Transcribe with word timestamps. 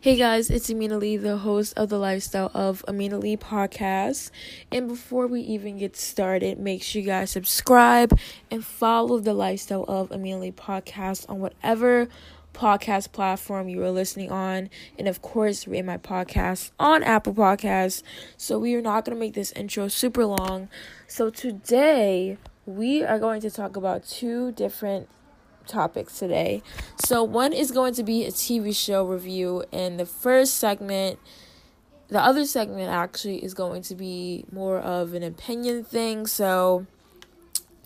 Hey 0.00 0.14
guys, 0.14 0.48
it's 0.48 0.70
Amina 0.70 0.96
Lee, 0.96 1.16
the 1.16 1.38
host 1.38 1.76
of 1.76 1.88
the 1.88 1.98
Lifestyle 1.98 2.52
of 2.54 2.84
Amina 2.86 3.18
Lee 3.18 3.36
podcast. 3.36 4.30
And 4.70 4.86
before 4.86 5.26
we 5.26 5.40
even 5.40 5.76
get 5.76 5.96
started, 5.96 6.60
make 6.60 6.84
sure 6.84 7.02
you 7.02 7.06
guys 7.06 7.32
subscribe 7.32 8.16
and 8.48 8.64
follow 8.64 9.18
the 9.18 9.34
Lifestyle 9.34 9.84
of 9.88 10.12
Amina 10.12 10.38
Lee 10.38 10.52
podcast 10.52 11.28
on 11.28 11.40
whatever 11.40 12.06
podcast 12.54 13.10
platform 13.10 13.68
you 13.68 13.82
are 13.82 13.90
listening 13.90 14.30
on. 14.30 14.70
And 14.96 15.08
of 15.08 15.20
course, 15.20 15.66
rate 15.66 15.84
my 15.84 15.98
podcast 15.98 16.70
on 16.78 17.02
Apple 17.02 17.34
Podcasts. 17.34 18.04
So 18.36 18.56
we 18.56 18.76
are 18.76 18.80
not 18.80 19.04
going 19.04 19.16
to 19.16 19.20
make 19.20 19.34
this 19.34 19.50
intro 19.56 19.88
super 19.88 20.24
long. 20.24 20.68
So 21.08 21.28
today, 21.28 22.38
we 22.66 23.02
are 23.02 23.18
going 23.18 23.40
to 23.40 23.50
talk 23.50 23.74
about 23.74 24.06
two 24.06 24.52
different 24.52 25.08
topics 25.68 26.18
today. 26.18 26.62
So, 27.04 27.22
one 27.22 27.52
is 27.52 27.70
going 27.70 27.94
to 27.94 28.02
be 28.02 28.24
a 28.24 28.30
TV 28.30 28.74
show 28.74 29.04
review, 29.04 29.64
and 29.72 29.98
the 30.00 30.06
first 30.06 30.54
segment, 30.54 31.18
the 32.08 32.20
other 32.20 32.44
segment 32.44 32.90
actually, 32.90 33.44
is 33.44 33.54
going 33.54 33.82
to 33.82 33.94
be 33.94 34.44
more 34.50 34.78
of 34.78 35.14
an 35.14 35.22
opinion 35.22 35.84
thing. 35.84 36.26
So, 36.26 36.86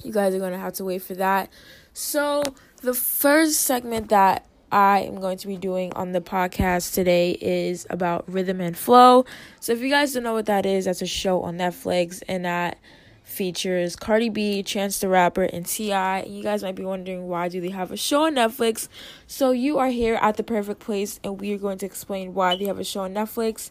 you 0.03 0.13
guys 0.13 0.35
are 0.35 0.39
going 0.39 0.53
to 0.53 0.59
have 0.59 0.75
to 0.75 0.85
wait 0.85 1.03
for 1.03 1.15
that. 1.15 1.51
So, 1.93 2.43
the 2.83 2.95
first 2.95 3.61
segment 3.61 4.09
that 4.09 4.47
I 4.71 5.01
am 5.01 5.21
going 5.21 5.37
to 5.39 5.47
be 5.47 5.57
doing 5.57 5.93
on 5.93 6.13
the 6.13 6.21
podcast 6.21 6.95
today 6.95 7.33
is 7.41 7.87
about 7.91 8.25
Rhythm 8.27 8.61
and 8.61 8.77
Flow. 8.77 9.27
So, 9.61 9.73
if 9.73 9.81
you 9.81 9.91
guys 9.91 10.15
don't 10.15 10.23
know 10.23 10.33
what 10.33 10.47
that 10.47 10.65
is, 10.65 10.87
that's 10.87 11.03
a 11.03 11.07
show 11.07 11.43
on 11.43 11.59
Netflix, 11.59 12.23
and 12.29 12.45
that 12.45 12.79
features 13.25 13.97
Cardi 13.97 14.29
B, 14.29 14.63
Chance 14.63 15.01
the 15.01 15.09
Rapper, 15.09 15.45
and 15.45 15.67
T.I. 15.67 16.25
You 16.25 16.43
guys 16.43 16.63
might 16.63 16.75
be 16.75 16.85
wondering 16.85 17.29
why 17.29 17.49
do 17.49 17.61
they 17.61 17.71
have 17.71 17.91
a 17.91 17.97
show 17.97 18.25
on 18.25 18.35
Netflix? 18.35 18.89
So 19.27 19.51
you 19.51 19.79
are 19.79 19.89
here 19.89 20.17
at 20.17 20.37
the 20.37 20.43
perfect 20.43 20.81
place, 20.81 21.19
and 21.25 21.41
we 21.41 21.53
are 21.53 21.59
going 21.59 21.79
to 21.79 21.87
explain 21.87 22.35
why 22.35 22.57
they 22.57 22.67
have 22.67 22.79
a 22.79 22.85
show 22.85 23.03
on 23.03 23.15
Netflix, 23.15 23.71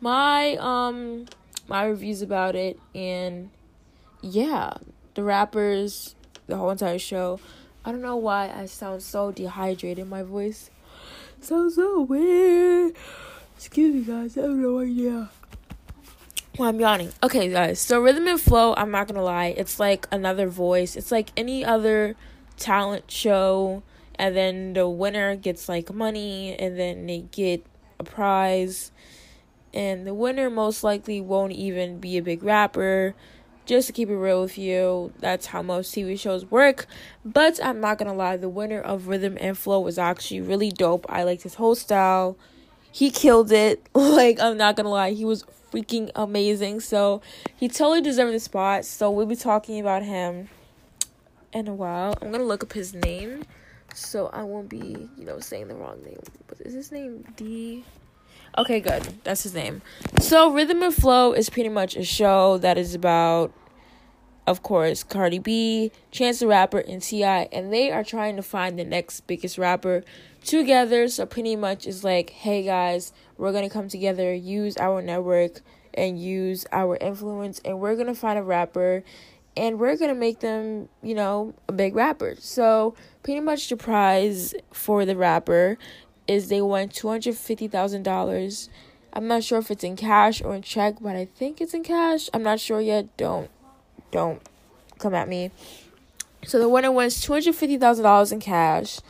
my 0.00 0.56
um 0.56 1.26
my 1.68 1.84
reviews 1.84 2.22
about 2.22 2.56
it, 2.56 2.78
and 2.94 3.50
yeah, 4.22 4.74
the 5.14 5.22
rappers, 5.22 6.14
the 6.46 6.56
whole 6.56 6.70
entire 6.70 6.98
show. 6.98 7.40
I 7.84 7.92
don't 7.92 8.02
know 8.02 8.16
why 8.16 8.52
I 8.54 8.66
sound 8.66 9.02
so 9.02 9.32
dehydrated. 9.32 10.06
My 10.06 10.22
voice 10.22 10.70
sounds 11.40 11.76
so 11.76 12.02
weird. 12.02 12.94
Excuse 13.56 13.94
me, 13.94 14.00
guys. 14.02 14.36
I 14.36 14.42
have 14.42 14.50
no 14.50 14.80
idea. 14.80 15.30
Well, 16.58 16.68
I'm 16.68 16.80
yawning. 16.80 17.12
Okay, 17.22 17.48
guys. 17.48 17.80
So 17.80 18.00
rhythm 18.00 18.26
and 18.26 18.40
flow. 18.40 18.74
I'm 18.76 18.90
not 18.90 19.06
gonna 19.06 19.22
lie. 19.22 19.54
It's 19.56 19.78
like 19.78 20.08
another 20.10 20.48
voice. 20.48 20.96
It's 20.96 21.12
like 21.12 21.30
any 21.36 21.64
other 21.64 22.16
talent 22.56 23.10
show, 23.10 23.82
and 24.16 24.36
then 24.36 24.72
the 24.72 24.88
winner 24.88 25.36
gets 25.36 25.68
like 25.68 25.94
money, 25.94 26.56
and 26.58 26.78
then 26.78 27.06
they 27.06 27.20
get 27.30 27.64
a 27.98 28.04
prize, 28.04 28.90
and 29.72 30.06
the 30.06 30.12
winner 30.12 30.50
most 30.50 30.82
likely 30.82 31.20
won't 31.20 31.52
even 31.52 32.00
be 32.00 32.18
a 32.18 32.22
big 32.22 32.42
rapper. 32.42 33.14
Just 33.64 33.86
to 33.86 33.92
keep 33.92 34.08
it 34.08 34.16
real 34.16 34.42
with 34.42 34.58
you, 34.58 35.12
that's 35.20 35.46
how 35.46 35.62
most 35.62 35.94
TV 35.94 36.18
shows 36.18 36.44
work. 36.50 36.86
But 37.24 37.60
I'm 37.62 37.80
not 37.80 37.98
gonna 37.98 38.12
lie, 38.12 38.36
the 38.36 38.48
winner 38.48 38.80
of 38.80 39.06
Rhythm 39.06 39.38
and 39.40 39.56
Flow 39.56 39.78
was 39.78 39.98
actually 39.98 40.40
really 40.40 40.70
dope. 40.72 41.06
I 41.08 41.22
liked 41.22 41.44
his 41.44 41.54
whole 41.54 41.76
style. 41.76 42.36
He 42.92 43.10
killed 43.10 43.52
it. 43.52 43.86
Like, 43.94 44.40
I'm 44.40 44.56
not 44.56 44.76
gonna 44.76 44.88
lie, 44.88 45.12
he 45.12 45.24
was 45.24 45.44
freaking 45.72 46.10
amazing. 46.14 46.80
So 46.80 47.22
he 47.56 47.68
totally 47.68 48.00
deserved 48.00 48.34
the 48.34 48.40
spot. 48.40 48.84
So 48.84 49.10
we'll 49.10 49.26
be 49.26 49.36
talking 49.36 49.80
about 49.80 50.02
him 50.02 50.48
in 51.52 51.68
a 51.68 51.74
while. 51.74 52.14
I'm 52.20 52.30
gonna 52.30 52.44
look 52.44 52.62
up 52.62 52.72
his 52.72 52.94
name 52.94 53.44
so 53.94 54.28
I 54.28 54.42
won't 54.42 54.68
be, 54.68 55.08
you 55.16 55.24
know, 55.24 55.40
saying 55.40 55.68
the 55.68 55.74
wrong 55.74 56.02
name. 56.02 56.20
But 56.46 56.60
is 56.60 56.74
his 56.74 56.92
name 56.92 57.24
D? 57.36 57.84
Okay, 58.58 58.80
good. 58.80 59.02
That's 59.24 59.42
his 59.42 59.54
name. 59.54 59.82
So 60.20 60.52
Rhythm 60.52 60.82
and 60.82 60.94
Flow 60.94 61.32
is 61.32 61.48
pretty 61.50 61.68
much 61.68 61.96
a 61.96 62.04
show 62.04 62.58
that 62.58 62.76
is 62.78 62.94
about 62.94 63.52
of 64.46 64.64
course, 64.64 65.04
Cardi 65.04 65.38
B, 65.38 65.92
Chance 66.10 66.40
the 66.40 66.48
Rapper, 66.48 66.78
and 66.78 67.00
T.I., 67.00 67.48
and 67.52 67.72
they 67.72 67.92
are 67.92 68.02
trying 68.02 68.34
to 68.34 68.42
find 68.42 68.76
the 68.76 68.84
next 68.84 69.20
biggest 69.28 69.58
rapper 69.58 70.02
together. 70.44 71.08
So 71.08 71.26
pretty 71.26 71.56
much 71.56 71.86
it's 71.86 72.04
like, 72.04 72.30
hey 72.30 72.62
guys, 72.62 73.12
we're 73.36 73.52
gonna 73.52 73.70
come 73.70 73.88
together, 73.88 74.34
use 74.34 74.76
our 74.76 75.02
network 75.02 75.60
and 75.94 76.20
use 76.20 76.66
our 76.72 76.96
influence, 77.00 77.60
and 77.64 77.80
we're 77.80 77.96
gonna 77.96 78.14
find 78.14 78.38
a 78.38 78.42
rapper 78.42 79.02
and 79.56 79.80
we're 79.80 79.96
gonna 79.96 80.14
make 80.14 80.40
them, 80.40 80.88
you 81.02 81.14
know, 81.14 81.54
a 81.68 81.72
big 81.72 81.94
rapper. 81.94 82.34
So 82.38 82.94
pretty 83.22 83.40
much 83.40 83.68
the 83.68 83.76
prize 83.76 84.54
for 84.72 85.04
the 85.04 85.16
rapper 85.16 85.76
is 86.28 86.48
they 86.48 86.62
won 86.62 86.88
two 86.88 87.08
hundred 87.08 87.36
fifty 87.36 87.66
thousand 87.68 88.04
dollars. 88.04 88.68
I'm 89.12 89.26
not 89.26 89.42
sure 89.42 89.58
if 89.58 89.70
it's 89.70 89.82
in 89.82 89.96
cash 89.96 90.40
or 90.40 90.54
in 90.54 90.62
check, 90.62 90.96
but 91.00 91.16
I 91.16 91.24
think 91.24 91.60
it's 91.60 91.74
in 91.74 91.82
cash. 91.82 92.30
I'm 92.32 92.44
not 92.44 92.60
sure 92.60 92.80
yet. 92.80 93.16
Don't 93.16 93.50
don't 94.12 94.40
come 94.98 95.14
at 95.14 95.28
me. 95.28 95.50
So 96.44 96.58
the 96.58 96.68
winner 96.68 96.92
wins 96.92 97.20
two 97.20 97.32
hundred 97.32 97.56
fifty 97.56 97.76
thousand 97.76 98.04
dollars 98.04 98.30
in 98.30 98.38
cash. 98.38 99.00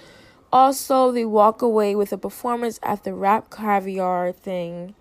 Also, 0.53 1.13
they 1.13 1.25
walk 1.25 1.63
away 1.63 1.95
with 1.95 2.13
a 2.13 2.19
performance 2.19 2.81
at 2.83 3.05
the 3.05 3.11
RapCaviar 3.11 4.35
thing. 4.35 4.95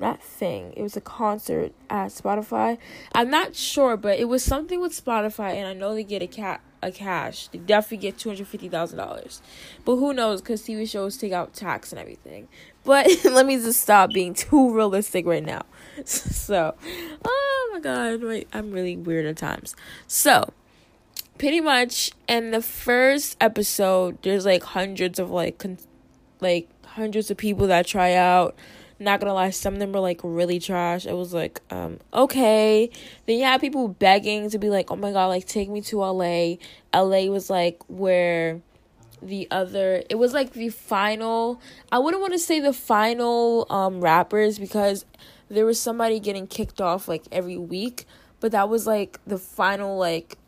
Not 0.00 0.22
thing. 0.22 0.72
It 0.76 0.82
was 0.82 0.96
a 0.96 1.00
concert 1.00 1.72
at 1.88 2.08
Spotify. 2.08 2.78
I'm 3.14 3.30
not 3.30 3.54
sure, 3.54 3.96
but 3.96 4.18
it 4.18 4.24
was 4.24 4.42
something 4.42 4.80
with 4.80 4.92
Spotify, 4.92 5.54
and 5.54 5.68
I 5.68 5.74
know 5.74 5.94
they 5.94 6.02
get 6.02 6.22
a 6.22 6.26
cat 6.26 6.60
a 6.82 6.90
cash. 6.90 7.46
They 7.48 7.58
definitely 7.58 7.98
get 7.98 8.18
two 8.18 8.28
hundred 8.28 8.48
fifty 8.48 8.68
thousand 8.68 8.98
dollars. 8.98 9.40
But 9.84 9.96
who 9.96 10.12
knows? 10.12 10.40
Because 10.42 10.62
TV 10.62 10.88
shows 10.88 11.16
take 11.16 11.32
out 11.32 11.54
tax 11.54 11.92
and 11.92 12.00
everything. 12.00 12.48
But 12.84 13.08
let 13.24 13.46
me 13.46 13.56
just 13.56 13.80
stop 13.80 14.12
being 14.12 14.34
too 14.34 14.74
realistic 14.74 15.26
right 15.26 15.44
now. 15.44 15.62
So, 16.04 16.74
oh 17.24 17.70
my 17.72 17.80
god, 17.80 18.46
I'm 18.52 18.72
really 18.72 18.96
weird 18.96 19.26
at 19.26 19.36
times. 19.36 19.76
So, 20.06 20.52
pretty 21.42 21.60
much 21.60 22.12
in 22.28 22.52
the 22.52 22.62
first 22.62 23.36
episode, 23.40 24.16
there's 24.22 24.46
like 24.46 24.62
hundreds 24.62 25.18
of 25.18 25.28
like 25.28 25.58
con- 25.58 25.76
like 26.38 26.68
hundreds 26.86 27.32
of 27.32 27.36
people 27.36 27.66
that 27.66 27.84
try 27.84 28.14
out. 28.14 28.54
Not 29.00 29.18
gonna 29.18 29.34
lie, 29.34 29.50
some 29.50 29.74
of 29.74 29.80
them 29.80 29.90
were 29.90 29.98
like 29.98 30.20
really 30.22 30.60
trash. 30.60 31.04
It 31.04 31.14
was 31.14 31.34
like, 31.34 31.60
um, 31.68 31.98
okay. 32.14 32.88
Then 33.26 33.38
you 33.38 33.44
have 33.44 33.60
people 33.60 33.88
begging 33.88 34.50
to 34.50 34.58
be 34.60 34.70
like, 34.70 34.92
oh 34.92 34.94
my 34.94 35.10
god, 35.10 35.26
like 35.26 35.44
take 35.44 35.68
me 35.68 35.80
to 35.80 35.96
LA. 35.96 36.58
LA 36.94 37.24
was 37.24 37.50
like 37.50 37.80
where 37.88 38.62
the 39.20 39.48
other 39.50 40.04
it 40.08 40.16
was 40.16 40.32
like 40.32 40.52
the 40.52 40.68
final 40.68 41.60
I 41.90 41.98
wouldn't 41.98 42.20
want 42.20 42.34
to 42.34 42.38
say 42.38 42.60
the 42.60 42.72
final 42.72 43.66
um 43.68 44.00
rappers 44.00 44.60
because 44.60 45.04
there 45.48 45.66
was 45.66 45.80
somebody 45.80 46.20
getting 46.20 46.46
kicked 46.46 46.80
off 46.80 47.08
like 47.08 47.24
every 47.32 47.56
week, 47.56 48.06
but 48.38 48.52
that 48.52 48.68
was 48.68 48.86
like 48.86 49.18
the 49.26 49.38
final 49.38 49.98
like 49.98 50.38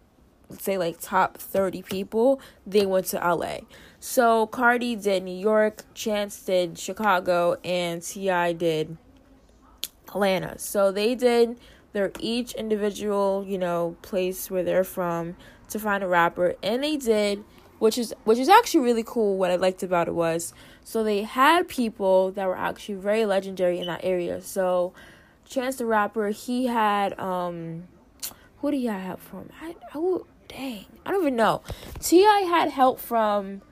say 0.60 0.78
like 0.78 1.00
top 1.00 1.38
30 1.38 1.82
people, 1.82 2.40
they 2.66 2.86
went 2.86 3.06
to 3.06 3.16
LA. 3.16 3.58
So 4.00 4.46
Cardi 4.46 4.96
did 4.96 5.22
New 5.22 5.36
York, 5.36 5.84
Chance 5.94 6.42
did 6.42 6.78
Chicago, 6.78 7.56
and 7.64 8.02
T.I. 8.02 8.52
did 8.52 8.96
Atlanta. 10.08 10.58
So 10.58 10.92
they 10.92 11.14
did 11.14 11.58
their 11.92 12.12
each 12.20 12.52
individual, 12.54 13.44
you 13.46 13.58
know, 13.58 13.96
place 14.02 14.50
where 14.50 14.62
they're 14.62 14.84
from 14.84 15.36
to 15.70 15.78
find 15.78 16.04
a 16.04 16.08
rapper, 16.08 16.54
and 16.62 16.84
they 16.84 16.96
did 16.96 17.44
which 17.78 17.98
is 17.98 18.14
which 18.24 18.38
is 18.38 18.48
actually 18.48 18.84
really 18.84 19.02
cool. 19.04 19.36
What 19.36 19.50
I 19.50 19.56
liked 19.56 19.82
about 19.82 20.08
it 20.08 20.14
was 20.14 20.54
so 20.84 21.02
they 21.02 21.22
had 21.22 21.68
people 21.68 22.30
that 22.32 22.46
were 22.46 22.56
actually 22.56 22.94
very 22.96 23.26
legendary 23.26 23.78
in 23.78 23.86
that 23.88 24.00
area. 24.02 24.40
So 24.40 24.92
Chance 25.46 25.76
the 25.76 25.86
Rapper, 25.86 26.28
he 26.28 26.66
had 26.66 27.18
um 27.18 27.84
who 28.58 28.70
did 28.70 28.78
he 28.78 28.86
have 28.86 29.20
from? 29.20 29.50
I 29.60 29.76
oh 29.94 30.26
dang. 30.48 30.86
I 31.04 31.10
don't 31.10 31.22
even 31.22 31.36
know. 31.36 31.62
T.I. 32.00 32.40
had 32.48 32.70
help 32.70 32.98
from 32.98 33.62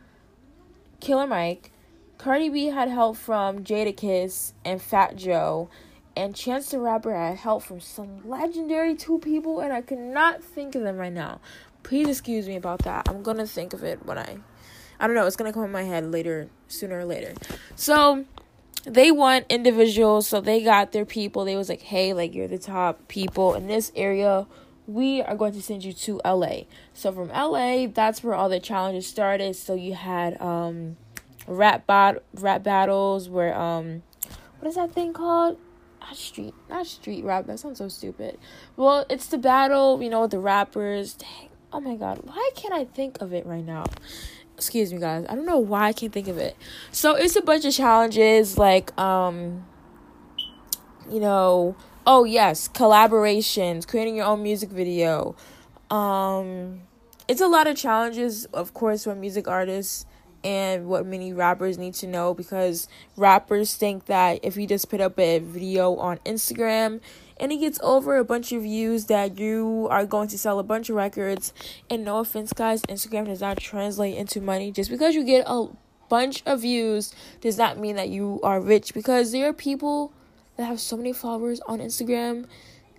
Killer 1.01 1.27
Mike. 1.27 1.71
Cardi 2.19 2.49
B 2.49 2.67
had 2.67 2.89
help 2.89 3.17
from 3.17 3.65
Jadakiss 3.65 4.53
and 4.65 4.81
Fat 4.81 5.17
Joe. 5.17 5.69
And 6.17 6.37
Chance 6.37 6.71
the 6.71 6.79
Rapper 6.79 7.15
had 7.15 7.39
help 7.39 7.63
from 7.63 7.81
some 7.81 8.29
legendary 8.29 8.95
two 8.95 9.19
people, 9.19 9.61
and 9.61 9.73
I 9.73 9.81
cannot 9.81 10.45
think 10.45 10.75
of 10.75 10.83
them 10.83 10.99
right 10.99 11.13
now. 11.13 11.41
Please 11.83 12.09
excuse 12.09 12.47
me 12.47 12.57
about 12.57 12.81
that. 12.81 13.09
I'm 13.09 13.23
gonna 13.23 13.47
think 13.47 13.73
of 13.73 13.83
it 13.83 14.05
when 14.05 14.19
I 14.19 14.39
I 15.01 15.07
don't 15.07 15.17
know, 15.17 15.27
it's 15.27 15.37
gonna 15.37 15.53
come 15.53 15.65
in 15.65 15.73
my 15.73 15.83
head 15.83 16.13
later, 16.13 16.49
sooner 16.69 16.99
or 16.99 17.05
later. 17.05 17.35
So 17.75 18.25
they 18.85 19.11
want 19.11 19.47
individuals, 19.49 20.29
so 20.29 20.41
they 20.41 20.63
got 20.63 20.93
their 20.93 21.05
people. 21.05 21.45
They 21.45 21.57
was 21.57 21.69
like, 21.69 21.83
hey, 21.83 22.13
like 22.13 22.35
you're 22.35 22.47
the 22.47 22.59
top 22.59 23.09
people 23.09 23.55
in 23.55 23.67
this 23.67 23.91
area. 23.97 24.47
We 24.87 25.23
are 25.23 25.37
going 25.37 25.53
to 25.53 25.63
send 25.63 25.85
you 25.85 25.93
to 25.93 26.21
LA. 26.25 26.63
So 26.93 27.13
from 27.13 27.29
LA, 27.29 27.87
that's 27.87 28.23
where 28.23 28.35
all 28.35 28.49
the 28.49 28.61
challenges 28.61 29.07
started. 29.07 29.55
So 29.57 29.75
you 29.75 29.95
had 29.95 30.41
um 30.41 30.97
rap 31.47 31.87
bat 31.87 32.23
rap 32.35 32.63
battles 32.63 33.29
where 33.29 33.57
um 33.59 34.03
what 34.59 34.69
is 34.69 34.77
that 34.77 34.93
thing 34.93 35.13
called? 35.13 35.59
Not 36.01 36.17
street 36.17 36.55
not 36.69 36.87
street 36.87 37.25
rap, 37.25 37.47
that 37.47 37.59
sounds 37.59 37.79
so 37.79 37.89
stupid. 37.89 38.39
Well, 38.77 39.07
it's 39.09 39.27
the 39.27 39.39
battle, 39.39 40.03
you 40.03 40.11
know, 40.11 40.23
with 40.23 40.33
the 40.33 40.41
rappers. 40.41 41.15
Dang, 41.15 41.49
oh 41.73 41.81
my 41.81 41.97
god, 41.97 42.21
why 42.25 42.51
can't 42.57 42.75
I 42.75 42.85
think 42.85 43.21
of 43.21 43.33
it 43.33 43.47
right 43.47 43.65
now? 43.65 43.85
excuse 44.57 44.93
me 44.93 45.01
guys 45.01 45.25
i 45.29 45.35
don't 45.35 45.47
know 45.47 45.59
why 45.59 45.89
i 45.89 45.93
can't 45.93 46.13
think 46.13 46.29
of 46.29 46.39
it 46.39 46.57
so 46.93 47.15
it's 47.15 47.35
a 47.35 47.43
bunch 47.43 47.65
of 47.65 47.73
challenges 47.73 48.57
like 48.59 48.97
um 48.99 49.65
you 51.11 51.19
know 51.19 51.75
oh 52.07 52.25
yes 52.25 52.69
collaborations 52.69 53.87
creating 53.87 54.17
your 54.17 54.27
own 54.27 54.43
music 54.43 54.71
video. 54.71 55.37
Um 55.91 56.83
it's 57.29 57.41
a 57.41 57.47
lot 57.47 57.67
of 57.67 57.77
challenges 57.77 58.47
of 58.47 58.75
course 58.75 59.05
for 59.05 59.15
music 59.15 59.49
artists 59.49 60.07
and 60.45 60.87
what 60.87 61.07
many 61.07 61.33
rappers 61.33 61.79
need 61.79 61.95
to 61.95 62.07
know 62.07 62.35
because 62.35 62.89
rappers 63.17 63.77
think 63.77 64.07
that 64.07 64.41
if 64.43 64.57
you 64.57 64.67
just 64.67 64.91
put 64.91 65.01
up 65.01 65.19
a 65.19 65.39
video 65.39 65.95
on 65.97 66.19
Instagram 66.19 67.01
and 67.39 67.53
it 67.53 67.59
gets 67.59 67.79
over 67.83 68.17
a 68.17 68.25
bunch 68.25 68.53
of 68.53 68.63
views 68.63 69.07
that 69.07 69.39
you 69.39 69.89
are 69.91 70.07
going 70.07 70.29
to 70.29 70.39
sell 70.39 70.59
a 70.59 70.63
bunch 70.63 70.89
of 70.91 70.97
records. 70.97 71.53
And 71.91 72.05
no 72.05 72.19
offense 72.19 72.53
guys 72.53 72.83
Instagram 72.83 73.27
does 73.27 73.41
not 73.41 73.59
translate 73.59 74.17
into 74.17 74.41
money. 74.41 74.71
Just 74.71 74.91
because 74.91 75.15
you 75.15 75.25
get 75.25 75.45
a 75.47 75.67
bunch 76.09 76.43
of 76.47 76.61
views 76.61 77.15
does 77.41 77.59
not 77.59 77.79
mean 77.79 77.97
that 77.97 78.11
you 78.11 78.41
are 78.43 78.61
rich 78.61 78.95
because 78.95 79.33
there 79.33 79.49
are 79.49 79.53
people 79.53 80.13
that 80.63 80.69
have 80.69 80.81
so 80.81 80.97
many 80.97 81.13
followers 81.13 81.61
on 81.67 81.81
Instagram 81.81 82.47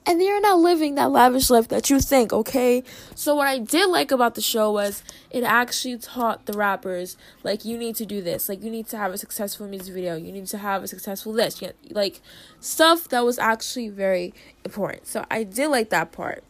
and 0.05 0.19
they 0.19 0.29
are 0.29 0.41
not 0.41 0.59
living 0.59 0.95
that 0.95 1.11
lavish 1.11 1.49
life 1.49 1.69
that 1.69 1.89
you 1.89 2.01
think, 2.01 2.33
okay? 2.33 2.83
So 3.15 3.35
what 3.35 3.47
I 3.47 3.57
did 3.57 3.87
like 3.87 4.11
about 4.11 4.35
the 4.35 4.41
show 4.41 4.69
was 4.69 5.01
it 5.31 5.45
actually 5.45 5.97
taught 5.97 6.45
the 6.45 6.51
rappers 6.51 7.15
like 7.41 7.63
you 7.63 7.77
need 7.77 7.95
to 7.95 8.05
do 8.05 8.21
this, 8.21 8.49
like 8.49 8.61
you 8.61 8.69
need 8.69 8.87
to 8.87 8.97
have 8.97 9.13
a 9.13 9.17
successful 9.17 9.65
music 9.65 9.93
video, 9.93 10.17
you 10.17 10.33
need 10.33 10.47
to 10.47 10.57
have 10.57 10.83
a 10.83 10.89
successful 10.89 11.31
list, 11.31 11.61
you 11.61 11.69
know, 11.69 11.73
like 11.91 12.19
stuff 12.59 13.07
that 13.09 13.23
was 13.23 13.39
actually 13.39 13.87
very 13.87 14.33
important. 14.65 15.07
So 15.07 15.23
I 15.31 15.43
did 15.43 15.69
like 15.69 15.89
that 15.91 16.11
part. 16.11 16.43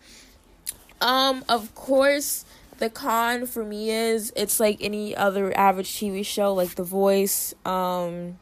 Um, 1.00 1.46
of 1.48 1.76
course, 1.76 2.46
the 2.80 2.90
con 2.90 3.46
for 3.46 3.64
me 3.64 3.92
is 3.92 4.34
it's 4.36 4.60
like 4.60 4.80
any 4.82 5.16
other 5.16 5.56
average 5.56 5.94
TV 5.94 6.26
show, 6.26 6.56
like 6.56 6.74
The 6.74 6.84
Voice, 6.84 7.54
um 7.66 8.40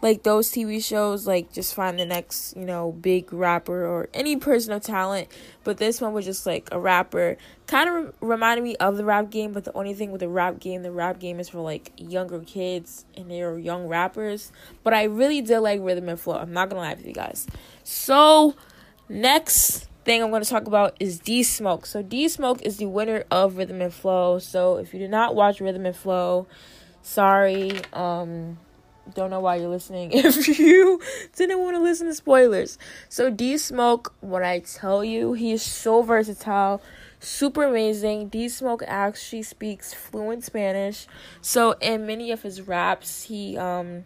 like 0.00 0.22
those 0.22 0.50
TV 0.50 0.82
shows, 0.82 1.26
like 1.26 1.52
just 1.52 1.74
find 1.74 1.98
the 1.98 2.04
next, 2.04 2.56
you 2.56 2.64
know, 2.64 2.92
big 2.92 3.32
rapper 3.32 3.86
or 3.86 4.08
any 4.14 4.36
person 4.36 4.72
of 4.72 4.82
talent. 4.82 5.28
But 5.64 5.78
this 5.78 6.00
one 6.00 6.12
was 6.12 6.24
just 6.24 6.46
like 6.46 6.68
a 6.72 6.78
rapper. 6.78 7.36
Kind 7.66 7.88
of 7.88 7.94
re- 7.94 8.12
reminded 8.20 8.64
me 8.64 8.76
of 8.76 8.96
the 8.96 9.04
rap 9.04 9.30
game, 9.30 9.52
but 9.52 9.64
the 9.64 9.72
only 9.74 9.94
thing 9.94 10.12
with 10.12 10.20
the 10.20 10.28
rap 10.28 10.60
game, 10.60 10.82
the 10.82 10.92
rap 10.92 11.18
game 11.18 11.40
is 11.40 11.48
for 11.48 11.60
like 11.60 11.92
younger 11.96 12.40
kids 12.40 13.04
and 13.16 13.30
they're 13.30 13.58
young 13.58 13.86
rappers. 13.86 14.52
But 14.82 14.94
I 14.94 15.04
really 15.04 15.40
did 15.40 15.60
like 15.60 15.80
Rhythm 15.82 16.08
and 16.08 16.18
Flow. 16.18 16.36
I'm 16.36 16.52
not 16.52 16.68
gonna 16.68 16.82
lie 16.82 16.94
with 16.94 17.06
you 17.06 17.14
guys. 17.14 17.46
So, 17.84 18.54
next 19.08 19.88
thing 20.04 20.22
I'm 20.22 20.30
going 20.30 20.42
to 20.42 20.48
talk 20.48 20.66
about 20.66 20.96
is 20.98 21.18
D 21.18 21.42
Smoke. 21.42 21.86
So 21.86 22.02
D 22.02 22.28
Smoke 22.28 22.62
is 22.62 22.78
the 22.78 22.86
winner 22.86 23.24
of 23.30 23.56
Rhythm 23.56 23.80
and 23.80 23.92
Flow. 23.92 24.38
So 24.38 24.76
if 24.76 24.92
you 24.92 25.00
did 25.00 25.10
not 25.10 25.34
watch 25.34 25.60
Rhythm 25.60 25.86
and 25.86 25.96
Flow, 25.96 26.46
sorry. 27.02 27.80
Um 27.92 28.58
don't 29.14 29.30
know 29.30 29.40
why 29.40 29.56
you're 29.56 29.68
listening 29.68 30.10
if 30.14 30.58
you 30.58 31.00
didn't 31.36 31.60
want 31.60 31.76
to 31.76 31.82
listen 31.82 32.06
to 32.06 32.14
spoilers. 32.14 32.78
So 33.08 33.30
D 33.30 33.56
Smoke, 33.58 34.14
what 34.20 34.42
I 34.42 34.60
tell 34.60 35.04
you, 35.04 35.32
he 35.32 35.52
is 35.52 35.62
so 35.62 36.02
versatile, 36.02 36.80
super 37.20 37.64
amazing. 37.64 38.28
D 38.28 38.48
Smoke 38.48 38.82
actually 38.86 39.42
speaks 39.42 39.92
fluent 39.92 40.44
Spanish. 40.44 41.06
So 41.40 41.72
in 41.80 42.06
many 42.06 42.30
of 42.30 42.42
his 42.42 42.62
raps, 42.62 43.24
he 43.24 43.56
um 43.56 44.04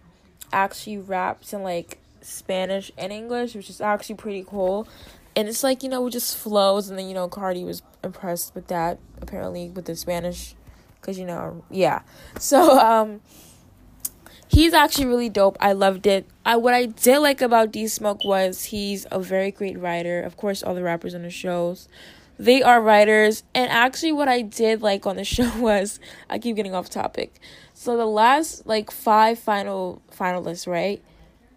actually 0.52 0.98
raps 0.98 1.52
in 1.52 1.62
like 1.62 1.98
Spanish 2.22 2.90
and 2.96 3.12
English, 3.12 3.54
which 3.54 3.70
is 3.70 3.81
actually 3.81 4.16
pretty 4.16 4.44
cool. 4.44 4.88
And 5.34 5.48
it's 5.48 5.62
like, 5.62 5.82
you 5.82 5.90
know, 5.90 6.06
it 6.06 6.10
just 6.10 6.37
flows 6.37 6.88
and 6.88 6.98
then 6.98 7.08
you 7.08 7.14
know 7.14 7.28
Cardi 7.28 7.64
was 7.64 7.82
impressed 8.02 8.54
with 8.54 8.69
that 8.69 8.98
apparently 9.20 9.69
with 9.69 9.84
the 9.84 9.96
Spanish 9.96 10.54
cuz 11.02 11.19
you 11.19 11.26
know, 11.26 11.62
yeah. 11.70 12.00
So 12.38 12.78
um 12.78 13.20
he's 14.48 14.72
actually 14.72 15.06
really 15.06 15.28
dope. 15.28 15.56
I 15.60 15.72
loved 15.72 16.06
it. 16.06 16.26
I 16.44 16.56
what 16.56 16.75
I 16.75 16.87
did 16.87 17.19
like 17.19 17.40
about 17.40 17.72
D 17.72 17.87
Smoke 17.88 18.25
was 18.25 18.66
he's 18.66 19.06
a 19.10 19.20
very 19.20 19.50
great 19.50 19.78
writer. 19.78 20.20
Of 20.20 20.37
course, 20.37 20.62
all 20.62 20.75
the 20.75 20.82
rappers 20.82 21.14
on 21.14 21.22
the 21.22 21.31
shows, 21.31 21.88
they 22.38 22.62
are 22.62 22.81
writers. 22.81 23.43
And 23.54 23.70
actually, 23.70 24.12
what 24.12 24.28
I 24.28 24.43
did 24.43 24.82
like 24.82 25.06
on 25.06 25.16
the 25.16 25.25
show 25.37 25.50
was 25.58 26.00
I 26.28 26.38
keep 26.38 26.56
getting 26.56 26.75
off 26.75 26.90
topic. 26.90 27.40
So 27.75 27.96
the 27.96 28.06
last 28.06 28.66
like 28.66 28.90
five 28.90 29.38
final 29.38 30.02
finalists, 30.10 30.66
right? 30.66 31.02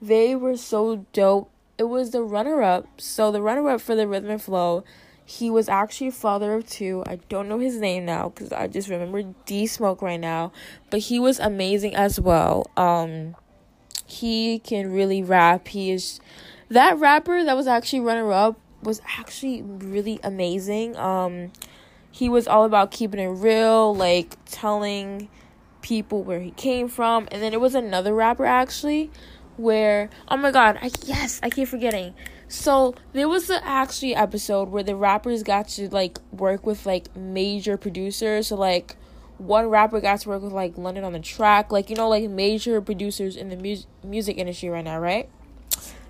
They 0.02 0.36
were 0.36 0.58
so 0.58 1.06
dope. 1.14 1.52
It 1.78 1.84
was 1.84 2.12
the 2.12 2.24
runner 2.24 2.62
up. 2.62 3.00
So 3.00 3.32
the 3.32 3.42
runner 3.42 3.70
up 3.70 3.82
for 3.82 3.96
the 3.96 4.08
rhythm 4.08 4.30
and 4.30 4.42
flow 4.42 4.84
he 5.30 5.52
was 5.52 5.70
actually 5.70 6.08
a 6.08 6.12
father 6.12 6.56
of 6.56 6.68
two. 6.68 7.04
I 7.06 7.18
don't 7.30 7.48
know 7.48 7.60
his 7.60 7.78
name 7.78 8.04
now 8.04 8.30
because 8.30 8.52
I 8.52 8.66
just 8.66 8.90
remember 8.90 9.22
D 9.46 9.68
Smoke 9.68 10.02
right 10.02 10.20
now, 10.20 10.52
but 10.90 11.02
he 11.02 11.20
was 11.20 11.40
amazing 11.40 11.94
as 11.94 12.20
well. 12.20 12.66
Um, 12.76 13.36
he 14.08 14.58
can 14.58 14.92
really 14.92 15.22
rap. 15.22 15.68
He 15.68 15.92
is 15.92 16.20
that 16.70 16.98
rapper 16.98 17.44
that 17.44 17.56
was 17.56 17.68
actually 17.68 18.00
runner 18.00 18.32
up 18.32 18.60
was 18.82 19.04
actually 19.20 19.62
really 19.62 20.20
amazing. 20.24 20.96
Um, 20.96 21.52
he 22.10 22.28
was 22.28 22.48
all 22.48 22.66
about 22.66 22.90
keeping 22.90 23.20
it 23.20 23.28
real, 23.28 23.94
like 23.94 24.36
telling 24.46 25.30
people 25.84 26.24
where 26.24 26.40
he 26.40 26.50
came 26.50 26.88
from, 26.88 27.28
and 27.32 27.40
then 27.40 27.54
it 27.54 27.62
was 27.62 27.76
another 27.76 28.16
rapper 28.16 28.46
actually 28.46 29.12
where 29.58 30.10
oh 30.28 30.38
my 30.38 30.50
god, 30.50 30.80
I 30.82 30.90
yes, 31.06 31.40
I 31.44 31.52
keep 31.52 31.68
forgetting 31.68 32.16
so 32.50 32.96
there 33.14 33.30
was 33.30 33.52
a 33.52 33.64
actually 33.64 34.16
episode 34.16 34.70
where 34.70 34.82
the 34.82 34.96
rappers 34.96 35.44
got 35.44 35.68
to 35.70 35.88
like 35.90 36.18
work 36.32 36.66
with 36.66 36.84
like 36.84 37.16
major 37.16 37.78
producers. 37.78 38.48
So 38.48 38.56
like 38.56 38.96
one 39.38 39.68
rapper 39.68 40.02
got 40.02 40.22
to 40.22 40.30
work 40.30 40.42
with 40.42 40.52
like 40.52 40.76
London 40.76 41.04
on 41.04 41.14
the 41.14 41.20
track, 41.20 41.72
like 41.72 41.92
you 41.92 41.96
know 41.96 42.10
like 42.10 42.28
major 42.28 42.82
producers 42.82 43.36
in 43.36 43.50
the 43.50 43.56
mu- 43.56 43.84
music 44.04 44.40
industry 44.40 44.68
right 44.70 44.84
now, 44.84 45.00
right? 45.00 45.30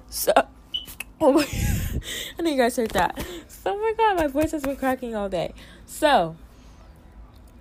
So 0.10 0.32
oh 1.22 1.34
my 1.34 1.44
I 2.40 2.42
know 2.42 2.52
you 2.52 2.58
guys 2.58 2.78
heard 2.78 2.92
that. 2.92 3.22
So, 3.50 3.74
oh 3.74 3.78
my 3.78 3.94
god, 3.98 4.18
my 4.18 4.28
voice 4.28 4.52
has 4.52 4.64
been 4.64 4.78
cracking 4.78 5.18
all 5.18 5.28
day. 5.28 5.54
So 5.86 6.38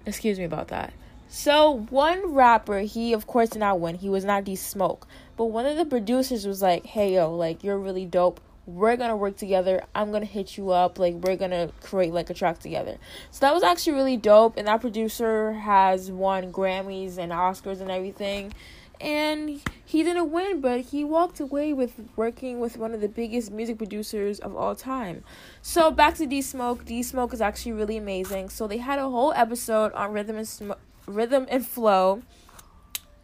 excuse 0.06 0.38
me 0.38 0.44
about 0.44 0.68
that. 0.68 0.92
So 1.28 1.86
one 1.90 2.32
rapper, 2.32 2.78
he 2.80 3.12
of 3.12 3.26
course 3.26 3.48
did 3.48 3.58
not 3.58 3.80
win. 3.80 3.96
He 3.96 4.08
was 4.08 4.24
not 4.24 4.44
D 4.44 4.54
Smoke. 4.54 5.08
But 5.36 5.46
one 5.46 5.66
of 5.66 5.76
the 5.76 5.84
producers 5.84 6.46
was 6.46 6.62
like, 6.62 6.86
"Hey 6.86 7.14
yo, 7.14 7.34
like 7.34 7.64
you're 7.64 7.76
really 7.76 8.06
dope 8.06 8.40
we're 8.68 8.96
gonna 8.96 9.16
work 9.16 9.36
together. 9.38 9.82
I'm 9.94 10.12
gonna 10.12 10.26
hit 10.26 10.58
you 10.58 10.70
up. 10.70 10.98
Like 10.98 11.14
we're 11.14 11.36
gonna 11.36 11.70
create 11.80 12.12
like 12.12 12.28
a 12.28 12.34
track 12.34 12.58
together. 12.58 12.98
So 13.30 13.40
that 13.40 13.54
was 13.54 13.62
actually 13.62 13.94
really 13.94 14.18
dope 14.18 14.58
and 14.58 14.68
that 14.68 14.82
producer 14.82 15.52
has 15.52 16.10
won 16.10 16.52
grammys 16.52 17.16
and 17.16 17.32
oscars 17.32 17.80
and 17.80 17.90
everything. 17.90 18.52
And 19.00 19.62
he 19.86 20.02
didn't 20.02 20.30
win 20.30 20.60
but 20.60 20.82
he 20.82 21.02
walked 21.02 21.40
away 21.40 21.72
with 21.72 21.94
working 22.14 22.60
with 22.60 22.76
one 22.76 22.92
of 22.92 23.00
the 23.00 23.08
biggest 23.08 23.50
music 23.50 23.78
producers 23.78 24.38
of 24.38 24.54
all 24.54 24.74
time. 24.74 25.24
So 25.62 25.90
back 25.90 26.16
to 26.16 26.26
d 26.26 26.42
smoke 26.42 26.84
d 26.84 27.02
smoke 27.02 27.32
is 27.32 27.40
actually 27.40 27.72
really 27.72 27.96
amazing. 27.96 28.50
So 28.50 28.66
they 28.66 28.78
had 28.78 28.98
a 28.98 29.08
whole 29.08 29.32
episode 29.32 29.94
on 29.94 30.12
rhythm 30.12 30.36
and 30.36 30.74
rhythm 31.06 31.46
and 31.48 31.66
flow 31.66 32.20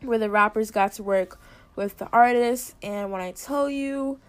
where 0.01 0.19
the 0.19 0.31
rappers 0.31 0.71
got 0.71 0.93
to 0.95 1.03
work 1.03 1.39
with 1.77 1.99
the 1.99 2.09
artists. 2.15 2.75
And 2.83 3.13
when 3.13 3.21
i 3.21 3.33
tell 3.33 3.69
you 3.69 4.21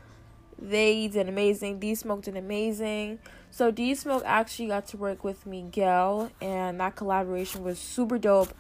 they 0.60 1.08
did 1.08 1.28
amazing. 1.28 1.80
D 1.80 1.96
Smoke 1.96 2.24
did 2.24 2.38
amazing. 2.38 3.20
So 3.52 3.72
D 3.72 3.96
Smoke 3.96 4.24
actually 4.26 4.68
got 4.68 4.88
to 4.88 4.98
work 4.98 5.24
with 5.24 5.46
Miguel, 5.46 6.32
and 6.42 6.80
that 6.80 6.96
collaboration 6.96 7.64
was 7.64 7.80
super 7.80 8.18
dope. 8.18 8.54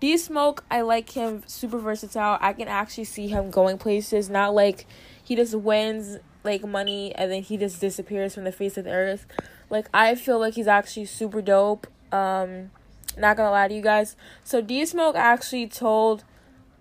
D 0.00 0.16
Smoke, 0.16 0.64
I 0.70 0.80
like 0.80 1.10
him, 1.10 1.42
super 1.46 1.78
versatile. 1.78 2.36
I 2.40 2.52
can 2.52 2.68
actually 2.68 3.04
see 3.04 3.28
him 3.28 3.50
going 3.50 3.78
places, 3.78 4.28
not 4.28 4.54
like 4.54 4.86
he 5.22 5.36
just 5.36 5.54
wins 5.54 6.18
like 6.44 6.64
money 6.64 7.14
and 7.14 7.30
then 7.30 7.42
he 7.42 7.56
just 7.56 7.80
disappears 7.80 8.34
from 8.34 8.44
the 8.44 8.52
face 8.52 8.76
of 8.76 8.84
the 8.84 8.90
earth. 8.90 9.26
Like 9.70 9.88
I 9.94 10.14
feel 10.14 10.38
like 10.38 10.54
he's 10.54 10.66
actually 10.66 11.06
super 11.06 11.40
dope. 11.40 11.86
Um, 12.10 12.70
not 13.16 13.36
gonna 13.36 13.50
lie 13.50 13.68
to 13.68 13.74
you 13.74 13.82
guys. 13.82 14.16
So 14.42 14.60
D 14.60 14.84
Smoke 14.86 15.16
actually 15.16 15.68
told 15.68 16.24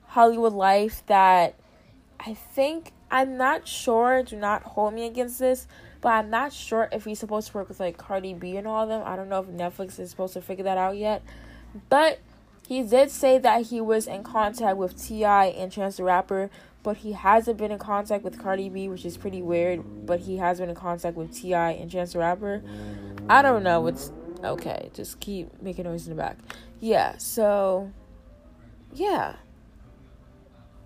Hollywood 0.08 0.54
Life 0.54 1.04
that 1.06 1.56
I 2.20 2.34
think 2.34 2.92
I'm 3.12 3.38
not 3.38 3.68
sure. 3.68 4.24
Do 4.24 4.38
not 4.38 4.64
hold 4.64 4.94
me 4.94 5.06
against 5.06 5.38
this, 5.38 5.68
but 6.00 6.10
I'm 6.10 6.30
not 6.30 6.54
sure 6.54 6.88
if 6.92 7.04
he's 7.06 7.20
supposed 7.20 7.50
to 7.52 7.58
work 7.58 7.68
with 7.68 7.80
like 7.80 7.98
Cardi 7.98 8.34
B 8.34 8.56
and 8.56 8.66
all 8.66 8.84
of 8.84 8.90
them. 8.90 9.04
I 9.06 9.16
don't 9.16 9.30
know 9.30 9.42
if 9.42 9.48
Netflix 9.48 10.00
is 10.00 10.10
supposed 10.10 10.34
to 10.34 10.42
figure 10.42 10.64
that 10.64 10.78
out 10.78 10.96
yet, 10.98 11.22
but 11.90 12.20
he 12.68 12.84
did 12.84 13.12
say 13.12 13.38
that 13.38 13.68
he 13.68 13.82
was 13.82 14.08
in 14.08 14.24
contact 14.24 14.78
with 14.78 14.98
T.I. 15.02 15.48
and 15.48 15.70
Chance 15.70 15.98
the 15.98 16.04
Rapper, 16.04 16.50
but 16.84 16.98
he 16.98 17.12
hasn't 17.12 17.58
been 17.58 17.70
in 17.70 17.80
contact 17.80 18.24
with 18.24 18.42
Cardi 18.42 18.70
B, 18.70 18.88
which 18.88 19.04
is 19.04 19.18
pretty 19.18 19.42
weird. 19.42 20.06
But 20.06 20.22
he 20.22 20.38
has 20.38 20.60
been 20.60 20.70
in 20.70 20.76
contact 20.76 21.18
with 21.18 21.34
T.I. 21.36 21.72
and 21.72 21.92
Chance 21.92 22.14
the 22.14 22.20
Rapper. 22.20 22.64
I 23.30 23.42
don't 23.42 23.64
know. 23.64 23.86
It's 23.88 24.14
okay. 24.42 24.90
Just 24.94 25.20
keep 25.20 25.62
making 25.62 25.84
noise 25.84 26.08
in 26.08 26.16
the 26.16 26.22
back. 26.22 26.38
Yeah. 26.80 27.18
So, 27.18 27.92
yeah. 28.94 29.36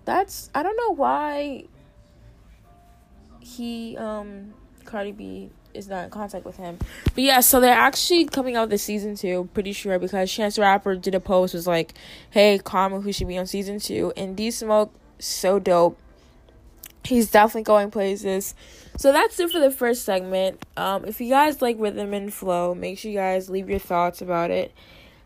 That's 0.04 0.50
I 0.54 0.64
don't 0.64 0.76
know 0.76 0.94
why 0.94 1.66
he 3.46 3.96
um 3.96 4.52
Cardi 4.84 5.12
B 5.12 5.50
is 5.74 5.88
not 5.88 6.04
in 6.04 6.10
contact 6.10 6.44
with 6.44 6.56
him. 6.56 6.78
But 7.14 7.24
yeah, 7.24 7.40
so 7.40 7.60
they're 7.60 7.74
actually 7.74 8.24
coming 8.26 8.56
out 8.56 8.70
this 8.70 8.82
season 8.82 9.14
two, 9.14 9.48
pretty 9.54 9.72
sure, 9.72 9.98
because 9.98 10.32
Chance 10.32 10.58
Rapper 10.58 10.96
did 10.96 11.14
a 11.14 11.20
post 11.20 11.54
was 11.54 11.66
like, 11.66 11.94
"Hey, 12.30 12.58
comment 12.58 13.04
who 13.04 13.12
should 13.12 13.28
be 13.28 13.38
on 13.38 13.46
season 13.46 13.78
two. 13.78 14.12
and 14.16 14.36
D 14.36 14.50
Smoke 14.50 14.92
so 15.18 15.58
dope. 15.58 15.98
He's 17.04 17.30
definitely 17.30 17.62
going 17.62 17.90
places. 17.90 18.54
So 18.96 19.12
that's 19.12 19.38
it 19.38 19.50
for 19.50 19.60
the 19.60 19.70
first 19.70 20.04
segment. 20.04 20.64
Um, 20.76 21.04
if 21.04 21.20
you 21.20 21.28
guys 21.28 21.62
like 21.62 21.76
rhythm 21.78 22.12
and 22.12 22.32
flow, 22.32 22.74
make 22.74 22.98
sure 22.98 23.10
you 23.10 23.18
guys 23.18 23.48
leave 23.48 23.70
your 23.70 23.78
thoughts 23.78 24.20
about 24.20 24.50
it. 24.50 24.72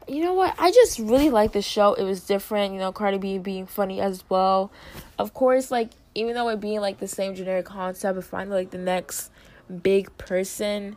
You 0.06 0.22
know 0.22 0.34
what? 0.34 0.54
I 0.58 0.72
just 0.72 0.98
really 0.98 1.30
like 1.30 1.52
the 1.52 1.62
show. 1.62 1.94
It 1.94 2.02
was 2.02 2.26
different, 2.26 2.74
you 2.74 2.80
know, 2.80 2.92
Cardi 2.92 3.18
B 3.18 3.38
being 3.38 3.66
funny 3.66 4.00
as 4.00 4.24
well. 4.28 4.70
Of 5.18 5.32
course, 5.32 5.70
like 5.70 5.90
even 6.14 6.34
though 6.34 6.48
it 6.48 6.60
being 6.60 6.80
like 6.80 6.98
the 6.98 7.08
same 7.08 7.34
generic 7.34 7.66
concept 7.66 8.18
of 8.18 8.24
finding 8.24 8.52
like 8.52 8.70
the 8.70 8.78
next 8.78 9.30
big 9.82 10.16
person, 10.18 10.96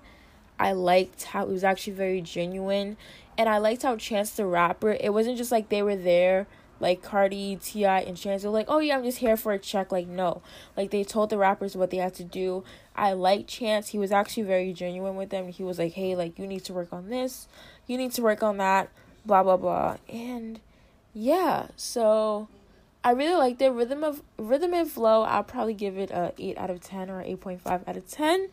I 0.59 0.71
liked 0.71 1.23
how 1.23 1.43
it 1.43 1.49
was 1.49 1.63
actually 1.63 1.93
very 1.93 2.21
genuine. 2.21 2.97
And 3.37 3.49
I 3.49 3.57
liked 3.57 3.83
how 3.83 3.95
Chance 3.97 4.31
the 4.31 4.45
Rapper, 4.45 4.97
it 4.99 5.13
wasn't 5.13 5.37
just 5.37 5.51
like 5.51 5.69
they 5.69 5.81
were 5.81 5.95
there 5.95 6.47
like 6.83 7.01
Cardi, 7.01 7.55
T.I., 7.55 8.01
and 8.01 8.17
Chance 8.17 8.43
were 8.43 8.49
like, 8.49 8.65
oh 8.67 8.79
yeah, 8.79 8.97
I'm 8.97 9.03
just 9.03 9.19
here 9.19 9.37
for 9.37 9.53
a 9.53 9.57
check. 9.57 9.91
Like, 9.91 10.05
no. 10.05 10.41
Like, 10.75 10.91
they 10.91 11.03
told 11.05 11.29
the 11.29 11.37
rappers 11.37 11.77
what 11.77 11.91
they 11.91 11.97
had 11.97 12.13
to 12.15 12.25
do. 12.25 12.63
I 12.93 13.13
like 13.13 13.47
Chance. 13.47 13.89
He 13.89 13.97
was 13.97 14.11
actually 14.11 14.43
very 14.43 14.73
genuine 14.73 15.15
with 15.15 15.29
them. 15.29 15.47
He 15.47 15.63
was 15.63 15.79
like, 15.79 15.93
hey, 15.93 16.13
like, 16.13 16.37
you 16.37 16.45
need 16.45 16.65
to 16.65 16.73
work 16.73 16.91
on 16.91 17.09
this. 17.09 17.47
You 17.87 17.97
need 17.97 18.11
to 18.13 18.21
work 18.21 18.43
on 18.43 18.57
that. 18.57 18.89
Blah, 19.25 19.43
blah, 19.43 19.55
blah. 19.55 19.97
And 20.09 20.59
yeah, 21.13 21.67
so 21.77 22.49
I 23.05 23.11
really 23.11 23.35
like 23.35 23.57
the 23.57 23.69
rhythm 23.69 24.01
of 24.01 24.23
rhythm 24.37 24.73
and 24.73 24.89
flow. 24.89 25.23
I'll 25.23 25.43
probably 25.43 25.73
give 25.73 25.97
it 25.97 26.09
a 26.09 26.33
8 26.37 26.57
out 26.57 26.69
of 26.69 26.79
10 26.79 27.09
or 27.09 27.21
8.5 27.21 27.87
out 27.87 27.97
of 27.97 28.09
10. 28.09 28.49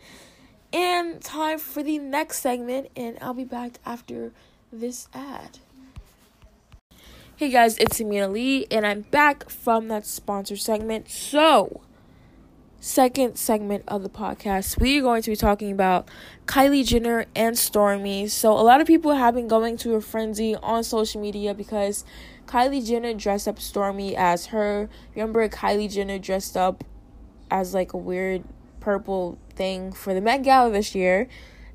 And 0.72 1.22
time 1.22 1.58
for 1.58 1.84
the 1.84 1.98
next 1.98 2.40
segment, 2.40 2.90
and 2.96 3.16
I'll 3.20 3.34
be 3.34 3.44
back 3.44 3.78
after 3.86 4.32
this 4.72 5.08
ad. 5.14 5.58
Hey 7.36 7.48
guys, 7.48 7.78
it's 7.78 8.00
Amina 8.00 8.28
Lee, 8.28 8.66
and 8.70 8.84
I'm 8.84 9.02
back 9.02 9.48
from 9.48 9.88
that 9.88 10.04
sponsor 10.04 10.56
segment. 10.56 11.08
So, 11.08 11.80
second 12.80 13.36
segment 13.36 13.84
of 13.86 14.02
the 14.02 14.10
podcast, 14.10 14.80
we 14.80 14.98
are 14.98 15.02
going 15.02 15.22
to 15.22 15.30
be 15.30 15.36
talking 15.36 15.72
about 15.72 16.08
Kylie 16.46 16.84
Jenner 16.84 17.26
and 17.34 17.56
Stormi. 17.56 18.28
So, 18.28 18.52
a 18.52 18.62
lot 18.62 18.80
of 18.80 18.86
people 18.86 19.14
have 19.14 19.34
been 19.34 19.48
going 19.48 19.76
to 19.78 19.94
a 19.94 20.00
frenzy 20.00 20.56
on 20.56 20.84
social 20.84 21.20
media 21.20 21.54
because 21.54 22.04
Kylie 22.50 22.84
Jenner 22.84 23.14
dressed 23.14 23.46
up 23.46 23.60
Stormi 23.60 24.14
as 24.14 24.46
her. 24.46 24.88
Remember, 25.14 25.48
Kylie 25.48 25.88
Jenner 25.88 26.18
dressed 26.18 26.56
up 26.56 26.82
as 27.48 27.74
like 27.74 27.92
a 27.92 27.96
weird 27.96 28.42
purple 28.80 29.38
thing 29.54 29.92
for 29.92 30.14
the 30.14 30.20
Met 30.20 30.42
Gala 30.42 30.72
this 30.72 30.92
year, 30.92 31.28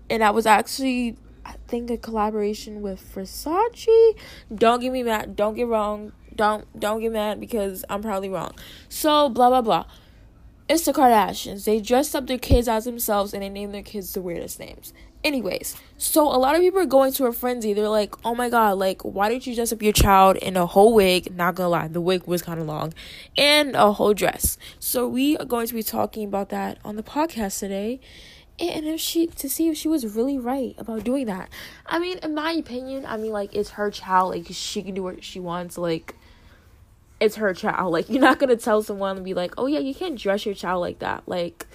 and 0.10 0.22
that 0.22 0.36
was 0.36 0.46
actually 0.46 1.16
I 1.46 1.56
think 1.70 1.90
a 1.92 1.98
collaboration 1.98 2.82
with 2.82 3.00
Versace. 3.16 4.20
Don't 4.54 4.82
get 4.82 4.92
me 4.92 5.02
mad. 5.02 5.38
Don't 5.38 5.54
get 5.56 5.68
wrong. 5.68 6.12
Don't 6.36 6.68
don't 6.78 7.00
get 7.00 7.14
mad 7.14 7.40
because 7.40 7.86
I'm 7.90 8.02
probably 8.02 8.28
wrong. 8.28 8.52
So 8.90 9.30
blah 9.30 9.48
blah 9.48 9.62
blah. 9.62 9.86
It's 10.68 10.86
the 10.86 10.94
Kardashians. 10.94 11.66
They 11.66 11.80
dressed 11.80 12.16
up 12.16 12.26
their 12.26 12.40
kids 12.40 12.68
as 12.68 12.86
themselves 12.86 13.36
and 13.36 13.44
they 13.44 13.50
named 13.50 13.72
their 13.72 13.84
kids 13.84 14.14
the 14.14 14.22
weirdest 14.22 14.60
names. 14.60 14.94
Anyways, 15.24 15.76
so 16.00 16.24
a 16.24 16.38
lot 16.38 16.56
of 16.56 16.62
people 16.62 16.80
are 16.80 16.88
going 16.88 17.14
to 17.14 17.26
a 17.26 17.34
frenzy. 17.34 17.74
They're 17.74 17.88
like, 17.88 18.16
"Oh 18.26 18.34
my 18.34 18.50
god, 18.50 18.80
like 18.80 19.04
why 19.04 19.30
did 19.30 19.46
you 19.46 19.54
dress 19.54 19.72
up 19.72 19.84
your 19.84 19.94
child 19.94 20.38
in 20.38 20.58
a 20.58 20.66
whole 20.66 20.94
wig?" 20.94 21.36
Not 21.36 21.54
gonna 21.54 21.70
lie, 21.70 21.88
the 21.88 22.02
wig 22.02 22.26
was 22.26 22.42
kind 22.42 22.60
of 22.60 22.66
long, 22.66 22.96
and 23.38 23.76
a 23.76 23.94
whole 23.94 24.16
dress. 24.16 24.58
So 24.80 25.08
we 25.08 25.38
are 25.38 25.46
going 25.46 25.68
to 25.68 25.74
be 25.74 25.84
talking 25.84 26.28
about 26.28 26.50
that 26.50 26.80
on 26.84 26.96
the 26.96 27.04
podcast 27.04 27.60
today 27.60 28.00
and 28.58 28.86
if 28.86 29.00
she 29.02 29.28
to 29.28 29.50
see 29.50 29.68
if 29.68 29.78
she 29.78 29.88
was 29.88 30.16
really 30.16 30.38
right 30.38 30.76
about 30.78 31.04
doing 31.04 31.26
that 31.26 31.50
i 31.86 32.00
mean 32.00 32.18
in 32.20 32.34
my 32.34 32.54
opinion 32.54 33.06
i 33.06 33.18
mean 33.18 33.34
like 33.34 33.54
it's 33.54 33.72
her 33.72 33.92
child 33.92 34.32
like 34.32 34.48
she 34.50 34.82
can 34.82 34.96
do 34.96 35.04
what 35.04 35.22
she 35.22 35.42
wants 35.42 35.78
like 35.78 36.16
it's 37.20 37.36
her 37.36 37.54
child. 37.54 37.92
Like 37.92 38.10
you're 38.10 38.22
not 38.22 38.40
gonna 38.40 38.56
tell 38.56 38.82
someone 38.82 39.18
and 39.18 39.26
be 39.26 39.34
like 39.34 39.54
oh 39.58 39.68
yeah 39.68 39.80
you 39.80 39.94
can't 39.94 40.20
dress 40.20 40.46
your 40.46 40.56
child 40.56 40.82
like 40.82 41.00
that. 41.00 41.24
Like 41.28 41.66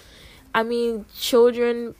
i 0.53 0.63
mean 0.63 1.05
children 1.15 1.95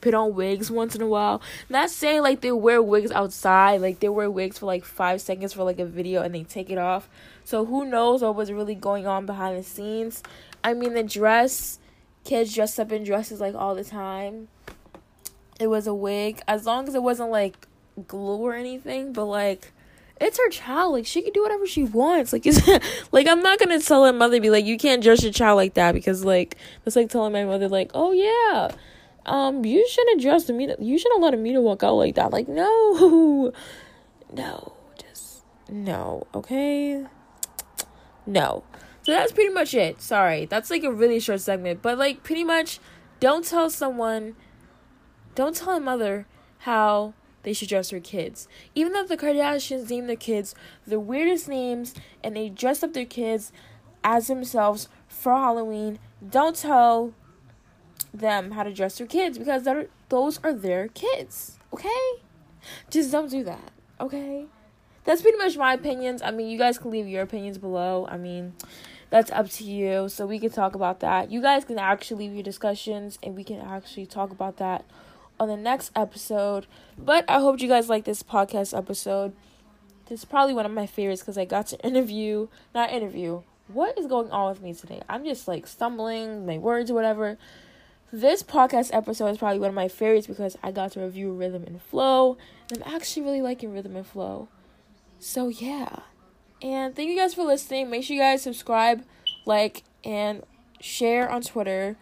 put 0.00 0.14
on 0.14 0.34
wigs 0.34 0.70
once 0.70 0.94
in 0.94 1.02
a 1.02 1.06
while. 1.06 1.40
Not 1.68 1.90
saying 1.90 2.22
like 2.22 2.40
they 2.40 2.52
wear 2.52 2.82
wigs 2.82 3.10
outside. 3.10 3.80
Like 3.80 4.00
they 4.00 4.08
wear 4.08 4.30
wigs 4.30 4.58
for 4.58 4.66
like 4.66 4.84
five 4.84 5.20
seconds 5.20 5.52
for 5.52 5.64
like 5.64 5.78
a 5.78 5.86
video 5.86 6.22
and 6.22 6.34
they 6.34 6.44
take 6.44 6.70
it 6.70 6.78
off. 6.78 7.08
So 7.44 7.64
who 7.64 7.84
knows 7.84 8.22
what 8.22 8.36
was 8.36 8.52
really 8.52 8.74
going 8.74 9.06
on 9.06 9.26
behind 9.26 9.58
the 9.58 9.62
scenes? 9.62 10.22
I 10.62 10.74
mean 10.74 10.94
the 10.94 11.02
dress 11.02 11.78
kids 12.24 12.54
dressed 12.54 12.78
up 12.80 12.92
in 12.92 13.04
dresses 13.04 13.40
like 13.40 13.54
all 13.54 13.74
the 13.74 13.84
time. 13.84 14.48
It 15.58 15.68
was 15.68 15.86
a 15.86 15.94
wig, 15.94 16.42
as 16.46 16.66
long 16.66 16.86
as 16.86 16.94
it 16.94 17.02
wasn't 17.02 17.30
like 17.30 17.66
glue 18.06 18.38
or 18.38 18.54
anything, 18.54 19.12
but 19.12 19.24
like 19.24 19.72
it's 20.20 20.38
her 20.38 20.48
child. 20.48 20.94
Like 20.94 21.06
she 21.06 21.22
can 21.22 21.32
do 21.32 21.42
whatever 21.42 21.66
she 21.66 21.84
wants. 21.84 22.32
Like 22.32 22.46
like 23.12 23.26
I'm 23.26 23.42
not 23.42 23.58
gonna 23.58 23.80
tell 23.80 24.04
her 24.04 24.12
mother 24.12 24.40
be 24.40 24.50
like 24.50 24.64
you 24.64 24.78
can't 24.78 25.02
judge 25.02 25.22
your 25.22 25.32
child 25.32 25.56
like 25.56 25.74
that 25.74 25.92
because 25.92 26.24
like 26.24 26.56
it's 26.84 26.96
like 26.96 27.10
telling 27.10 27.32
my 27.32 27.44
mother 27.44 27.68
like 27.68 27.90
oh 27.94 28.12
yeah, 28.12 28.74
um 29.26 29.64
you 29.64 29.86
shouldn't 29.88 30.22
the 30.46 30.52
meat. 30.52 30.70
You 30.78 30.98
shouldn't 30.98 31.22
let 31.22 31.38
meter 31.38 31.60
walk 31.60 31.82
out 31.82 31.94
like 31.94 32.14
that. 32.14 32.30
Like 32.32 32.48
no, 32.48 33.52
no, 34.32 34.72
just 35.00 35.44
no. 35.68 36.26
Okay, 36.34 37.04
no. 38.26 38.64
So 39.02 39.12
that's 39.12 39.30
pretty 39.30 39.54
much 39.54 39.72
it. 39.72 40.02
Sorry. 40.02 40.46
That's 40.46 40.68
like 40.68 40.82
a 40.82 40.90
really 40.90 41.20
short 41.20 41.40
segment. 41.40 41.80
But 41.80 41.96
like 41.96 42.24
pretty 42.24 42.42
much 42.42 42.80
don't 43.20 43.44
tell 43.44 43.70
someone 43.70 44.34
don't 45.36 45.54
tell 45.54 45.76
a 45.76 45.80
mother 45.80 46.26
how 46.60 47.14
they 47.46 47.52
should 47.52 47.68
dress 47.68 47.90
their 47.90 48.00
kids. 48.00 48.48
Even 48.74 48.92
though 48.92 49.06
the 49.06 49.16
Kardashians 49.16 49.88
name 49.88 50.08
their 50.08 50.16
kids 50.16 50.56
the 50.84 50.98
weirdest 50.98 51.48
names 51.48 51.94
and 52.24 52.34
they 52.34 52.48
dress 52.48 52.82
up 52.82 52.92
their 52.92 53.04
kids 53.04 53.52
as 54.02 54.26
themselves 54.26 54.88
for 55.06 55.32
Halloween, 55.32 56.00
don't 56.28 56.56
tell 56.56 57.14
them 58.12 58.50
how 58.50 58.64
to 58.64 58.74
dress 58.74 58.98
their 58.98 59.06
kids 59.06 59.38
because 59.38 59.62
that 59.62 59.88
those 60.08 60.40
are 60.42 60.52
their 60.52 60.88
kids. 60.88 61.56
Okay? 61.72 62.02
Just 62.90 63.12
don't 63.12 63.30
do 63.30 63.44
that. 63.44 63.70
Okay? 64.00 64.46
That's 65.04 65.22
pretty 65.22 65.38
much 65.38 65.56
my 65.56 65.74
opinions. 65.74 66.22
I 66.22 66.32
mean, 66.32 66.48
you 66.48 66.58
guys 66.58 66.78
can 66.78 66.90
leave 66.90 67.06
your 67.06 67.22
opinions 67.22 67.58
below. 67.58 68.08
I 68.10 68.16
mean, 68.16 68.54
that's 69.10 69.30
up 69.30 69.48
to 69.50 69.64
you. 69.64 70.08
So 70.08 70.26
we 70.26 70.40
can 70.40 70.50
talk 70.50 70.74
about 70.74 70.98
that. 70.98 71.30
You 71.30 71.40
guys 71.40 71.64
can 71.64 71.78
actually 71.78 72.26
leave 72.26 72.34
your 72.34 72.42
discussions 72.42 73.20
and 73.22 73.36
we 73.36 73.44
can 73.44 73.60
actually 73.60 74.06
talk 74.06 74.32
about 74.32 74.56
that 74.56 74.84
on 75.38 75.48
the 75.48 75.56
next 75.56 75.90
episode. 75.94 76.66
But 76.98 77.24
I 77.28 77.40
hope 77.40 77.60
you 77.60 77.68
guys 77.68 77.88
like 77.88 78.04
this 78.04 78.22
podcast 78.22 78.76
episode. 78.76 79.34
This 80.08 80.20
is 80.20 80.24
probably 80.24 80.54
one 80.54 80.66
of 80.66 80.72
my 80.72 80.86
favorites 80.86 81.20
because 81.20 81.36
I 81.36 81.44
got 81.44 81.66
to 81.68 81.80
interview, 81.80 82.48
not 82.74 82.92
interview. 82.92 83.42
What 83.68 83.98
is 83.98 84.06
going 84.06 84.30
on 84.30 84.50
with 84.50 84.62
me 84.62 84.72
today? 84.72 85.02
I'm 85.08 85.24
just 85.24 85.48
like 85.48 85.66
stumbling 85.66 86.46
my 86.46 86.58
words 86.58 86.90
or 86.90 86.94
whatever. 86.94 87.36
This 88.12 88.42
podcast 88.42 88.90
episode 88.94 89.26
is 89.28 89.38
probably 89.38 89.58
one 89.58 89.70
of 89.70 89.74
my 89.74 89.88
favorites 89.88 90.28
because 90.28 90.56
I 90.62 90.70
got 90.70 90.92
to 90.92 91.00
review 91.00 91.32
Rhythm 91.32 91.64
and 91.64 91.82
Flow. 91.82 92.38
And 92.70 92.82
I'm 92.84 92.94
actually 92.94 93.24
really 93.24 93.42
liking 93.42 93.72
Rhythm 93.72 93.96
and 93.96 94.06
Flow. 94.06 94.48
So 95.18 95.48
yeah. 95.48 96.00
And 96.62 96.94
thank 96.94 97.10
you 97.10 97.16
guys 97.16 97.34
for 97.34 97.42
listening. 97.42 97.90
Make 97.90 98.04
sure 98.04 98.14
you 98.14 98.22
guys 98.22 98.42
subscribe, 98.42 99.04
like, 99.44 99.82
and 100.04 100.44
share 100.80 101.28
on 101.28 101.42
Twitter, 101.42 101.96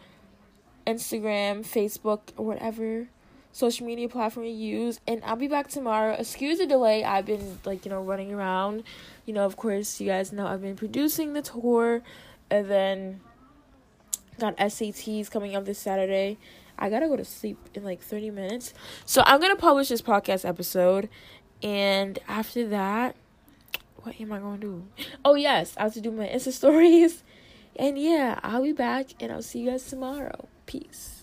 Instagram, 0.86 1.60
Facebook, 1.64 2.20
or 2.36 2.44
whatever 2.44 3.08
social 3.54 3.86
media 3.86 4.08
platform 4.08 4.44
you 4.44 4.52
use. 4.52 5.00
And 5.06 5.22
I'll 5.24 5.36
be 5.36 5.46
back 5.46 5.68
tomorrow. 5.68 6.14
Excuse 6.14 6.58
the 6.58 6.66
delay. 6.66 7.04
I've 7.04 7.24
been 7.24 7.60
like, 7.64 7.84
you 7.84 7.90
know, 7.90 8.02
running 8.02 8.34
around. 8.34 8.82
You 9.24 9.32
know, 9.32 9.46
of 9.46 9.56
course, 9.56 10.00
you 10.00 10.08
guys 10.08 10.32
know 10.32 10.46
I've 10.46 10.60
been 10.60 10.76
producing 10.76 11.32
the 11.32 11.40
tour 11.40 12.02
and 12.50 12.68
then 12.68 13.20
got 14.40 14.56
SATs 14.56 15.30
coming 15.30 15.54
up 15.54 15.64
this 15.64 15.78
Saturday. 15.78 16.36
I 16.76 16.90
gotta 16.90 17.06
go 17.06 17.16
to 17.16 17.24
sleep 17.24 17.56
in 17.74 17.84
like 17.84 18.02
30 18.02 18.30
minutes. 18.30 18.74
So 19.06 19.22
I'm 19.24 19.40
gonna 19.40 19.54
publish 19.54 19.88
this 19.88 20.02
podcast 20.02 20.46
episode. 20.46 21.08
And 21.62 22.18
after 22.26 22.66
that, 22.68 23.14
what 24.02 24.20
am 24.20 24.32
I 24.32 24.40
gonna 24.40 24.58
do? 24.58 24.84
Oh 25.24 25.36
yes, 25.36 25.74
I 25.76 25.84
have 25.84 25.94
to 25.94 26.00
do 26.00 26.10
my 26.10 26.26
Insta 26.26 26.52
stories. 26.52 27.22
And 27.76 27.98
yeah, 27.98 28.38
I'll 28.44 28.62
be 28.62 28.70
back 28.70 29.06
and 29.18 29.32
I'll 29.32 29.42
see 29.42 29.58
you 29.58 29.70
guys 29.72 29.84
tomorrow. 29.84 30.46
Peace. 30.64 31.12